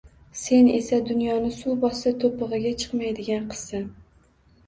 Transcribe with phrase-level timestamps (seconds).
[0.43, 3.85] Sen esa dunyoni suv bossa, to`pig`iga chiqmaydigan qizsan